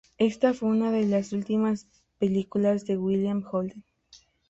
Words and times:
Ésta 0.17 0.55
fue 0.55 0.69
una 0.69 0.91
de 0.91 1.05
las 1.05 1.31
últimas 1.31 1.85
películas 2.17 2.85
de 2.87 2.97
William 2.97 3.45
Holden. 3.51 3.83